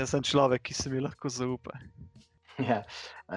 [0.00, 1.74] Jaz sem človek, ki se mi lahko zaupa.
[2.70, 2.78] ja,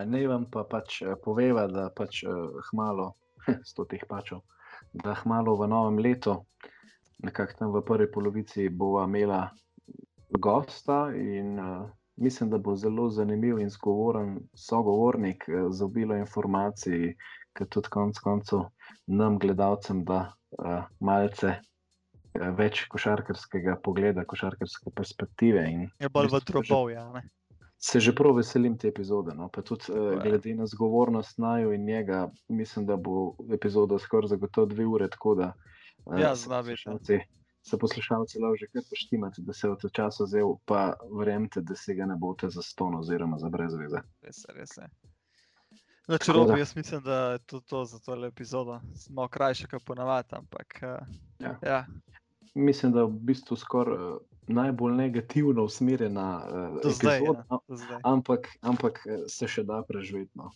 [0.08, 3.10] ne vam pa pač eh, poveva, da pač uh, hmalo,
[3.70, 4.46] sto teh pačov,
[5.04, 6.38] da hmalo v novem letu,
[7.26, 9.42] nekako tam v prvi polovici, bova imela
[10.40, 11.84] gosta in uh,
[12.16, 17.12] mislim, da bo zelo zanimiv in zgovoren sogovornik uh, z obilo informacij,
[17.52, 18.70] ki tudi konec koncev
[19.12, 21.58] nam, gledalcem, da uh, malce
[22.34, 25.64] več košarkarskega pogleda, košarkarske perspektive.
[25.70, 27.06] In Je bolj v drobov, ja.
[27.14, 27.24] Ne?
[27.84, 29.36] Se že prav veselim te epizode.
[29.36, 29.50] No?
[29.52, 34.72] Pa tudi uh, glede na zgovornost naju in njega, mislim, da bo epizoda skoraj zagotovo
[34.72, 35.10] dve ure.
[35.12, 35.54] Tako da
[36.06, 37.20] uh, Ja, zna biti, poslušalci,
[37.62, 41.76] se poslušalci lahko že kar poštimate, da se je od časa vzel, pa verjemite, da
[41.76, 44.02] se ga ne boste za ston oziroma za brez veze.
[44.22, 44.88] Res res je.
[46.08, 48.82] No, če robi, jaz mislim, da je to, to za tole epizodo.
[49.10, 50.82] Malo krajše, kot ponavadi, ampak
[51.44, 51.58] Ja.
[51.62, 51.86] ja,
[52.54, 56.46] Mislim, da je v bistvu skoraj uh, najbolj negativno usmerjena
[56.84, 57.18] uh, zdaj.
[57.18, 57.46] epizoda,
[57.90, 60.32] Ja, ampak, ampak eh, se še da preživeti.
[60.36, 60.52] No.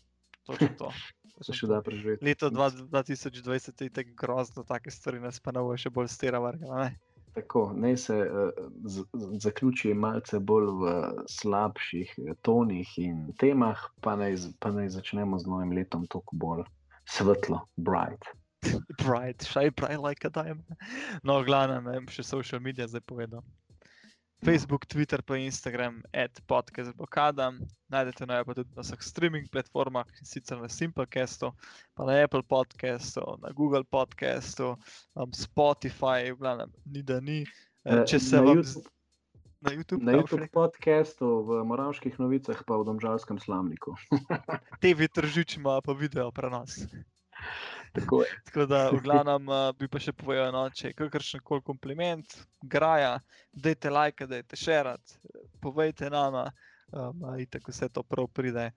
[0.45, 0.91] Točno to.
[1.45, 2.25] Se še da preživeti.
[2.25, 6.39] Leto dva- 2020 je tako grozno, take stvari nas pa ne bo še bolj stera
[6.41, 6.87] vrgala.
[6.87, 6.95] ne.
[7.37, 8.15] Tako, naj se
[8.89, 9.03] z,
[9.43, 10.93] zaključi malce bolj v
[11.29, 16.65] slabših eh, tonih in temah, pa naj, pa naj začnemo z novim letom toliko bolj
[17.05, 18.25] svetlo, bright.
[18.97, 20.65] Bright, shine bright like a diamond.
[21.23, 23.43] No, glavno, ne vem, še social media zdaj povedal.
[24.45, 27.49] Facebook, Twitter, pa Instagram, ad podcast blokada.
[27.89, 31.49] Najdete naj pa tudi na vseh streaming platformah, in sicer na Simplecastu,
[31.97, 34.75] pa na Apple podcastu, na Google podcastu,
[35.17, 37.41] um, Spotify, v glavnem, ni da ni.
[37.85, 38.61] Eh, Eh, Če se na vam
[39.61, 40.53] na YouTube, Na YouTube rekel?
[40.53, 43.95] podkastu, v Moravskih novicah, pa v Domžalskem slamniku.
[44.83, 46.85] TV tržič ima pa video prenos.
[47.99, 48.29] Tako je.
[48.47, 52.37] Tako da, v glavnem, uh, bi pa še povedal, no, če je kakršen koli kompliment,
[52.61, 53.17] graja,
[53.53, 55.17] dajte like, dajte šerat,
[55.63, 56.47] povejte nama,
[56.93, 58.69] um, in tako vse to prav pride.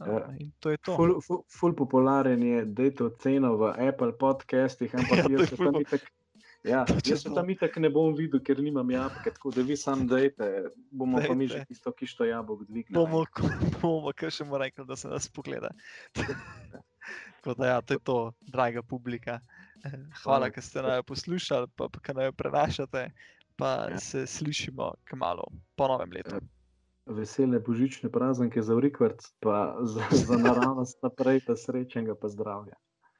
[0.00, 0.96] Uh, in to je to.
[0.96, 5.48] Ful, ful, ful popularen je, dajte oceno v Apple podcastih, ampak Ja, to je jaz
[5.50, 5.82] se ful tam.
[6.62, 7.34] Ja, jaz se to.
[7.34, 11.34] tam itak ne bom videl, ker nimam jabolka, tako da vi sam dajte, bomo pa
[11.34, 12.94] mi že tisto kišto jabolk dvignili.
[12.94, 13.24] Bomo,
[13.82, 15.74] bomo kar še mu rekli, da se nas pogleda.
[17.36, 19.40] Tako da, ja, to je to, draga publika.
[20.22, 23.10] Hvala, ker ste naj poslušali, pa ker naj prenašate.
[23.56, 23.98] Pa Ja.
[24.00, 25.44] se slišimo kmalo,
[25.76, 26.38] po novem letu.
[27.06, 32.74] Vesele božične praznike za Urikvart, pa za, za naravnost naprej, pa srečnega, pa zdravja.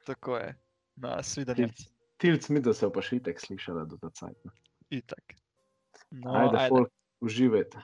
[0.05, 0.55] Tako je.
[0.95, 1.67] Na svidenje.
[1.67, 1.85] Tilc,
[2.17, 4.49] tilc mi, da se pa še itek slišala do ta cajt.
[4.89, 5.35] Itak.
[6.11, 6.69] No, Ajde, ajde.
[6.69, 6.91] folk,
[7.21, 7.81] uživajte.